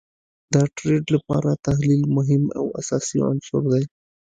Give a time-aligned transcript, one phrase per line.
[0.53, 3.83] د ټریډ لپاره تحلیل مهم او اساسی عنصر دي